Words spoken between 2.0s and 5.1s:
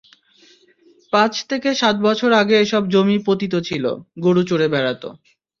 বছর আগে এসব জমি পতিত ছিল, গরু চরে বেড়াত।